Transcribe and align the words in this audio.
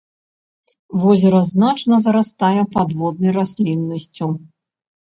Возера 1.03 1.41
значна 1.51 1.95
зарастае 2.07 2.61
падводнай 2.75 3.31
расліннасцю. 3.39 4.25